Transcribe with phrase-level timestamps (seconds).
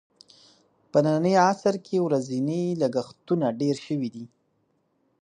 [0.91, 4.25] په ننني عصر کې ورځني لګښتونه ډېر شوي دي.